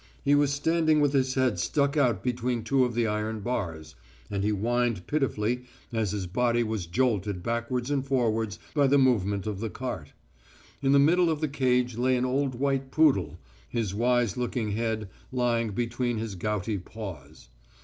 [0.23, 3.93] He was standing with his head stuck out between two of the iron bars,
[4.31, 9.45] and he whined pitifully as his body was jolted backwards and forwards by the movement
[9.45, 10.13] of the cart.
[10.81, 13.37] In the middle of the cage lay an old white poodle,
[13.69, 17.49] his wise looking head lying between his gouty paws.